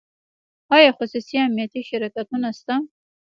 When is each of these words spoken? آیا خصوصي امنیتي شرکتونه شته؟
آیا 0.75 0.91
خصوصي 0.97 1.35
امنیتي 1.45 1.81
شرکتونه 1.89 2.49
شته؟ 2.57 2.75